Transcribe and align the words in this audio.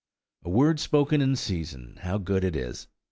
A 0.43 0.49
word 0.49 0.79
spoken 0.79 1.21
in 1.21 1.35
season, 1.35 1.99
how 2.01 2.17
good 2.17 2.43
it 2.43 2.55
is! 2.55 2.87